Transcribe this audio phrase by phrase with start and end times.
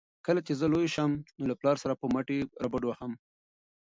[0.25, 3.11] کله چې زه لوی شم نو له پلار سره به مټې رابډوهم.